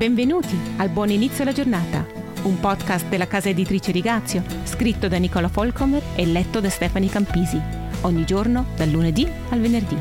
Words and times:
Benvenuti 0.00 0.56
al 0.78 0.88
Buon 0.88 1.10
Inizio 1.10 1.42
alla 1.42 1.52
Giornata, 1.52 2.06
un 2.44 2.58
podcast 2.58 3.06
della 3.10 3.26
casa 3.26 3.50
editrice 3.50 3.92
Rigazio, 3.92 4.42
scritto 4.64 5.08
da 5.08 5.18
Nicola 5.18 5.48
Folcomer 5.48 6.02
e 6.16 6.24
letto 6.24 6.58
da 6.58 6.70
Stefani 6.70 7.06
Campisi, 7.08 7.60
ogni 8.00 8.24
giorno 8.24 8.64
dal 8.76 8.88
lunedì 8.88 9.26
al 9.50 9.60
venerdì. 9.60 9.96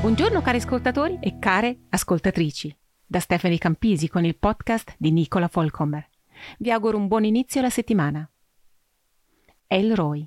Buongiorno 0.00 0.40
cari 0.40 0.56
ascoltatori 0.56 1.18
e 1.20 1.38
care 1.38 1.76
ascoltatrici, 1.90 2.74
da 3.04 3.20
Stefani 3.20 3.58
Campisi 3.58 4.08
con 4.08 4.24
il 4.24 4.38
podcast 4.38 4.94
di 4.96 5.10
Nicola 5.10 5.48
Folcomer. 5.48 6.08
Vi 6.56 6.70
auguro 6.70 6.96
un 6.96 7.06
buon 7.06 7.24
inizio 7.24 7.60
alla 7.60 7.68
settimana. 7.68 8.26
Elroy, 9.66 10.26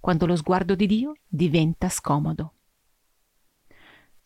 quando 0.00 0.24
lo 0.24 0.36
sguardo 0.36 0.74
di 0.74 0.86
Dio 0.86 1.12
diventa 1.28 1.90
scomodo. 1.90 2.53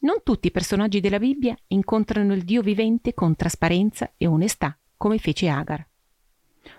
Non 0.00 0.20
tutti 0.22 0.46
i 0.46 0.52
personaggi 0.52 1.00
della 1.00 1.18
Bibbia 1.18 1.56
incontrano 1.68 2.32
il 2.32 2.44
Dio 2.44 2.62
vivente 2.62 3.14
con 3.14 3.34
trasparenza 3.34 4.12
e 4.16 4.28
onestà, 4.28 4.78
come 4.96 5.18
fece 5.18 5.48
Agar. 5.48 5.84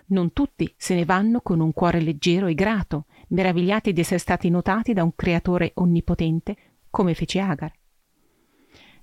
Non 0.06 0.32
tutti 0.32 0.72
se 0.76 0.94
ne 0.94 1.04
vanno 1.04 1.42
con 1.42 1.60
un 1.60 1.72
cuore 1.72 2.00
leggero 2.00 2.46
e 2.46 2.54
grato, 2.54 3.06
meravigliati 3.28 3.92
di 3.92 4.00
essere 4.00 4.18
stati 4.18 4.48
notati 4.48 4.94
da 4.94 5.02
un 5.02 5.14
creatore 5.14 5.72
onnipotente, 5.74 6.56
come 6.88 7.14
fece 7.14 7.40
Agar. 7.40 7.72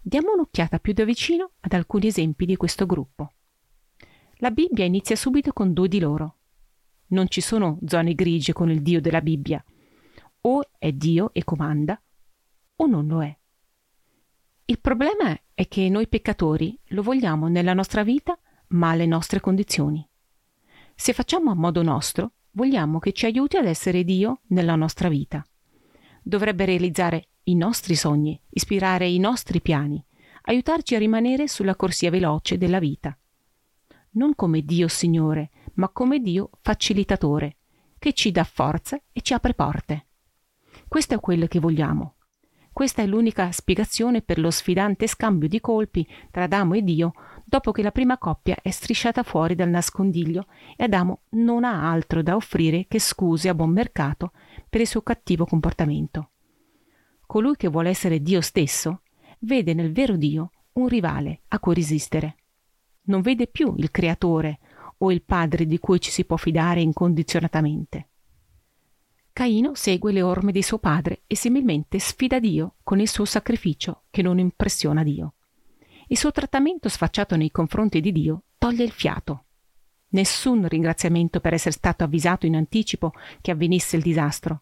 Diamo 0.02 0.34
un'occhiata 0.34 0.80
più 0.80 0.94
da 0.94 1.04
vicino 1.04 1.52
ad 1.60 1.74
alcuni 1.74 2.08
esempi 2.08 2.46
di 2.46 2.56
questo 2.56 2.86
gruppo. 2.88 3.34
La 4.38 4.50
Bibbia 4.50 4.86
inizia 4.86 5.16
subito 5.16 5.54
con 5.54 5.74
due 5.74 5.88
di 5.88 6.00
loro. 6.00 6.38
Non 7.08 7.28
ci 7.28 7.42
sono 7.42 7.78
zone 7.86 8.16
grigie 8.16 8.54
con 8.54 8.72
il 8.72 8.82
Dio 8.82 9.00
della 9.00 9.22
Bibbia. 9.22 9.64
O 10.42 10.62
è 10.78 10.92
Dio 10.92 11.34
e 11.34 11.44
comanda, 11.44 12.02
o 12.78 12.86
non 12.88 13.08
lo 13.08 13.22
è. 13.22 13.37
Il 14.70 14.82
problema 14.82 15.34
è 15.54 15.66
che 15.70 15.88
noi 15.88 16.10
peccatori 16.10 16.78
lo 16.88 17.02
vogliamo 17.02 17.48
nella 17.48 17.74
nostra 17.74 18.04
vita, 18.04 18.38
ma 18.72 18.90
alle 18.90 19.06
nostre 19.06 19.40
condizioni. 19.40 20.06
Se 20.94 21.14
facciamo 21.14 21.52
a 21.52 21.56
modo 21.56 21.82
nostro, 21.84 22.34
vogliamo 22.52 23.00
che 23.00 23.14
ci 23.14 23.26
aiuti 23.26 23.56
ad 23.56 23.66
essere 23.66 24.04
Dio 24.04 24.42
nella 24.48 24.76
nostra 24.76 25.08
vita. 25.08 25.42
Dovrebbe 26.22 26.66
realizzare 26.66 27.30
i 27.44 27.56
nostri 27.56 27.96
sogni, 27.96 28.38
ispirare 28.50 29.08
i 29.08 29.20
nostri 29.20 29.62
piani, 29.62 30.04
aiutarci 30.42 30.96
a 30.96 31.00
rimanere 31.00 31.48
sulla 31.48 31.78
corsia 31.78 32.10
veloce 32.10 32.58
della 32.58 32.80
vita. 32.80 33.18
Non 34.12 34.36
come 34.36 34.64
Dio 34.64 34.90
Signore, 34.90 35.50
ma 35.76 35.88
come 35.88 36.20
Dio 36.20 36.50
facilitatore, 36.60 37.56
che 37.98 38.12
ci 38.12 38.32
dà 38.32 38.44
forza 38.44 39.02
e 39.14 39.22
ci 39.22 39.34
apre 39.34 39.54
porte. 39.54 40.08
Questo 40.90 41.14
è 41.14 41.20
quello 41.22 41.48
che 41.48 41.60
vogliamo. 41.60 42.17
Questa 42.78 43.02
è 43.02 43.08
l'unica 43.08 43.52
spiegazione 43.52 44.22
per 44.22 44.38
lo 44.38 44.52
sfidante 44.52 45.08
scambio 45.08 45.48
di 45.48 45.60
colpi 45.60 46.08
tra 46.30 46.44
Adamo 46.44 46.76
e 46.76 46.84
Dio 46.84 47.12
dopo 47.44 47.72
che 47.72 47.82
la 47.82 47.90
prima 47.90 48.20
coppia 48.20 48.56
è 48.62 48.70
strisciata 48.70 49.24
fuori 49.24 49.56
dal 49.56 49.70
nascondiglio 49.70 50.46
e 50.76 50.84
Adamo 50.84 51.22
non 51.30 51.64
ha 51.64 51.90
altro 51.90 52.22
da 52.22 52.36
offrire 52.36 52.86
che 52.88 53.00
scuse 53.00 53.50
a 53.50 53.56
buon 53.56 53.72
mercato 53.72 54.32
per 54.70 54.82
il 54.82 54.86
suo 54.86 55.02
cattivo 55.02 55.46
comportamento. 55.46 56.30
Colui 57.26 57.56
che 57.56 57.68
vuole 57.68 57.90
essere 57.90 58.22
Dio 58.22 58.42
stesso 58.42 59.02
vede 59.40 59.74
nel 59.74 59.92
vero 59.92 60.16
Dio 60.16 60.52
un 60.74 60.88
rivale 60.88 61.42
a 61.48 61.60
cui 61.60 61.74
resistere. 61.74 62.36
Non 63.06 63.22
vede 63.22 63.48
più 63.48 63.74
il 63.78 63.90
creatore 63.90 64.60
o 65.00 65.12
il 65.12 65.24
padre 65.24 65.66
di 65.66 65.80
cui 65.80 66.00
ci 66.00 66.12
si 66.12 66.26
può 66.26 66.38
fidare 66.38 66.82
incondizionatamente. 66.82 68.10
Caino 69.38 69.76
segue 69.76 70.12
le 70.12 70.24
orme 70.24 70.52
di 70.52 70.64
suo 70.64 70.80
padre 70.80 71.22
e 71.28 71.36
similmente 71.36 72.00
sfida 72.00 72.40
Dio 72.40 72.78
con 72.82 73.00
il 73.00 73.08
suo 73.08 73.24
sacrificio 73.24 74.06
che 74.10 74.24
non 74.24 74.40
impressiona 74.40 75.04
Dio. 75.04 75.36
Il 76.08 76.18
suo 76.18 76.32
trattamento 76.32 76.90
sfacciato 76.90 77.36
nei 77.36 77.52
confronti 77.52 78.02
di 78.02 78.12
Dio 78.12 78.46
toglie 78.58 78.84
il 78.84 78.90
fiato. 78.90 79.44
Nessun 80.08 80.68
ringraziamento 80.68 81.40
per 81.40 81.54
essere 81.54 81.76
stato 81.76 82.04
avvisato 82.04 82.48
in 82.48 82.56
anticipo 82.56 83.12
che 83.40 83.52
avvenisse 83.52 83.96
il 83.96 84.02
disastro. 84.02 84.62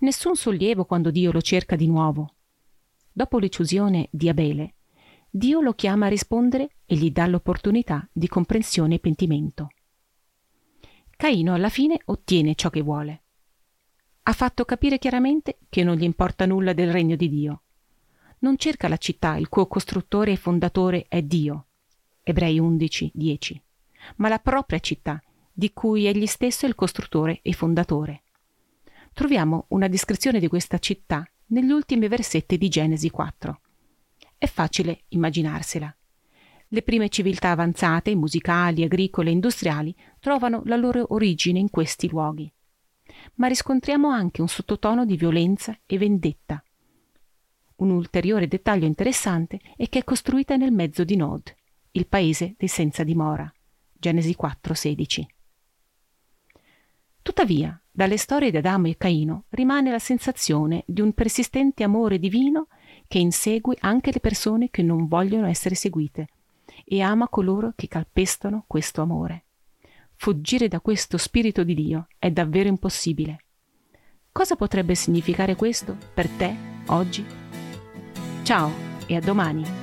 Nessun 0.00 0.36
sollievo 0.36 0.84
quando 0.84 1.10
Dio 1.10 1.32
lo 1.32 1.40
cerca 1.40 1.74
di 1.74 1.86
nuovo. 1.86 2.34
Dopo 3.10 3.38
l'eclusione 3.38 4.08
di 4.10 4.28
Abele, 4.28 4.74
Dio 5.30 5.62
lo 5.62 5.72
chiama 5.72 6.04
a 6.04 6.10
rispondere 6.10 6.72
e 6.84 6.96
gli 6.96 7.10
dà 7.10 7.26
l'opportunità 7.26 8.06
di 8.12 8.28
comprensione 8.28 8.96
e 8.96 8.98
pentimento. 8.98 9.68
Caino 11.16 11.54
alla 11.54 11.70
fine 11.70 11.98
ottiene 12.04 12.54
ciò 12.54 12.68
che 12.68 12.82
vuole 12.82 13.22
ha 14.24 14.32
fatto 14.32 14.64
capire 14.64 14.98
chiaramente 14.98 15.58
che 15.68 15.82
non 15.82 15.96
gli 15.96 16.04
importa 16.04 16.46
nulla 16.46 16.72
del 16.72 16.92
regno 16.92 17.16
di 17.16 17.28
Dio. 17.28 17.62
Non 18.40 18.56
cerca 18.56 18.86
la 18.86 18.96
città, 18.96 19.36
il 19.36 19.48
cui 19.48 19.66
costruttore 19.66 20.32
e 20.32 20.36
fondatore 20.36 21.06
è 21.08 21.22
Dio. 21.22 21.66
Ebrei 22.22 22.58
11, 22.58 23.10
10. 23.14 23.62
Ma 24.16 24.28
la 24.28 24.38
propria 24.38 24.78
città, 24.78 25.20
di 25.52 25.72
cui 25.72 26.06
egli 26.06 26.26
stesso 26.26 26.66
è 26.66 26.68
il 26.68 26.76
costruttore 26.76 27.40
e 27.42 27.52
fondatore. 27.52 28.22
Troviamo 29.12 29.66
una 29.68 29.88
descrizione 29.88 30.38
di 30.38 30.48
questa 30.48 30.78
città 30.78 31.28
negli 31.46 31.70
ultimi 31.70 32.06
versetti 32.06 32.56
di 32.56 32.68
Genesi 32.68 33.10
4. 33.10 33.60
È 34.38 34.46
facile 34.46 35.02
immaginarsela. 35.08 35.94
Le 36.68 36.82
prime 36.82 37.08
civiltà 37.08 37.50
avanzate, 37.50 38.14
musicali, 38.14 38.84
agricole 38.84 39.30
e 39.30 39.32
industriali, 39.32 39.94
trovano 40.20 40.62
la 40.64 40.76
loro 40.76 41.06
origine 41.12 41.58
in 41.58 41.70
questi 41.70 42.08
luoghi 42.08 42.50
ma 43.34 43.46
riscontriamo 43.46 44.08
anche 44.08 44.40
un 44.40 44.48
sottotono 44.48 45.04
di 45.04 45.16
violenza 45.16 45.76
e 45.86 45.98
vendetta. 45.98 46.62
Un 47.76 47.90
ulteriore 47.90 48.46
dettaglio 48.46 48.86
interessante 48.86 49.60
è 49.76 49.88
che 49.88 50.00
è 50.00 50.04
costruita 50.04 50.56
nel 50.56 50.72
mezzo 50.72 51.04
di 51.04 51.16
Nod, 51.16 51.54
il 51.92 52.06
paese 52.06 52.54
dei 52.56 52.68
senza 52.68 53.02
dimora. 53.02 53.52
Genesi 53.92 54.36
4:16. 54.36 55.26
Tuttavia, 57.22 57.80
dalle 57.90 58.16
storie 58.16 58.50
di 58.50 58.56
Adamo 58.56 58.88
e 58.88 58.96
Caino 58.96 59.44
rimane 59.50 59.90
la 59.90 59.98
sensazione 59.98 60.82
di 60.86 61.00
un 61.00 61.12
persistente 61.12 61.84
amore 61.84 62.18
divino 62.18 62.68
che 63.06 63.18
insegue 63.18 63.76
anche 63.80 64.10
le 64.12 64.20
persone 64.20 64.70
che 64.70 64.82
non 64.82 65.06
vogliono 65.06 65.46
essere 65.46 65.74
seguite 65.74 66.28
e 66.84 67.00
ama 67.00 67.28
coloro 67.28 67.72
che 67.76 67.86
calpestano 67.86 68.64
questo 68.66 69.02
amore. 69.02 69.44
Fuggire 70.22 70.68
da 70.68 70.78
questo 70.78 71.18
spirito 71.18 71.64
di 71.64 71.74
Dio 71.74 72.06
è 72.16 72.30
davvero 72.30 72.68
impossibile. 72.68 73.38
Cosa 74.30 74.54
potrebbe 74.54 74.94
significare 74.94 75.56
questo 75.56 75.96
per 76.14 76.28
te 76.28 76.54
oggi? 76.86 77.26
Ciao 78.44 78.70
e 79.06 79.16
a 79.16 79.20
domani! 79.20 79.81